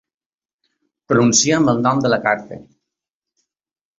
[1.11, 2.59] Pronunciem el nom de la Carpe.